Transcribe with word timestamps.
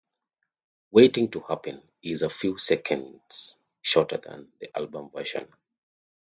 "Waiting 0.89 1.29
To 1.29 1.41
Happen" 1.41 1.87
is 2.01 2.23
a 2.23 2.29
few 2.31 2.57
seconds 2.57 3.55
shorter 3.83 4.17
than 4.17 4.51
the 4.59 4.75
album 4.75 5.11
version. 5.11 5.47